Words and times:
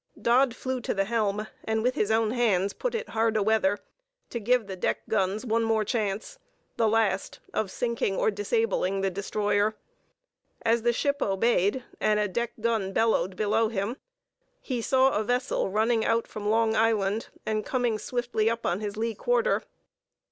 Dodd 0.19 0.55
flew 0.55 0.81
to 0.81 0.95
the 0.95 1.05
helm, 1.05 1.45
and 1.63 1.83
with 1.83 1.93
his 1.93 2.09
own 2.09 2.31
hands 2.31 2.73
put 2.73 2.95
it 2.95 3.09
hard 3.09 3.37
a 3.37 3.43
weather, 3.43 3.77
to 4.31 4.39
give 4.39 4.65
the 4.65 4.75
deck 4.75 5.01
guns 5.07 5.45
one 5.45 5.63
more 5.63 5.85
chance, 5.85 6.39
the 6.75 6.87
last, 6.87 7.39
of 7.53 7.69
sinking 7.69 8.15
or 8.15 8.31
disabling 8.31 9.01
the 9.01 9.11
Destroyer. 9.11 9.75
As 10.63 10.81
the 10.81 10.91
ship 10.91 11.21
obeyed, 11.21 11.83
and 11.99 12.19
a 12.19 12.27
deck 12.27 12.53
gun 12.59 12.93
bellowed 12.93 13.35
below 13.35 13.67
him, 13.69 13.95
he 14.59 14.81
saw 14.81 15.11
a 15.15 15.23
vessel 15.23 15.69
running 15.69 16.03
out 16.03 16.27
from 16.27 16.49
Long 16.49 16.75
Island, 16.75 17.27
and 17.45 17.63
coming 17.63 17.99
swiftly 17.99 18.49
up 18.49 18.65
on 18.65 18.79
his 18.79 18.97
lee 18.97 19.13
quarter. 19.13 19.61